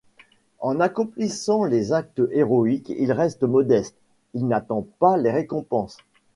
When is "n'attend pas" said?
4.47-5.15